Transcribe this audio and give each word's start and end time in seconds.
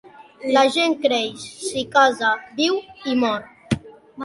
La 0.53 0.61
gent 0.77 0.95
creix, 1.03 1.43
s'hi 1.67 1.85
casa, 1.97 2.33
viu, 2.63 2.83
i 3.15 3.17
mor. 3.23 3.81